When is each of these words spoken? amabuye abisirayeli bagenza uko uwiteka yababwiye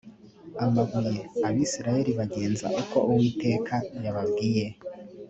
amabuye 0.65 1.21
abisirayeli 1.47 2.11
bagenza 2.19 2.65
uko 2.81 2.97
uwiteka 3.09 3.75
yababwiye 4.03 4.65